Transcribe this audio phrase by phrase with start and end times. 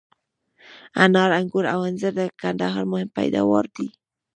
[1.03, 3.87] انار، آنګور او انځر د کندهار مهم پیداوار دي.